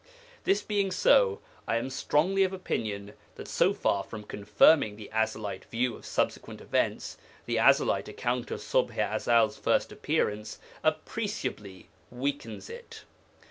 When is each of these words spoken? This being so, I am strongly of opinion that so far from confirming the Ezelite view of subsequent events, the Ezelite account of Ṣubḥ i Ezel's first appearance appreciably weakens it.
This 0.45 0.63
being 0.63 0.89
so, 0.89 1.41
I 1.67 1.77
am 1.77 1.91
strongly 1.91 2.43
of 2.43 2.53
opinion 2.53 3.13
that 3.35 3.47
so 3.47 3.71
far 3.71 4.03
from 4.03 4.23
confirming 4.23 4.95
the 4.95 5.11
Ezelite 5.13 5.65
view 5.65 5.93
of 5.95 6.07
subsequent 6.07 6.59
events, 6.59 7.17
the 7.45 7.57
Ezelite 7.57 8.07
account 8.07 8.49
of 8.49 8.61
Ṣubḥ 8.61 8.93
i 8.97 9.15
Ezel's 9.15 9.59
first 9.59 9.91
appearance 9.91 10.57
appreciably 10.83 11.89
weakens 12.09 12.67
it. 12.67 13.03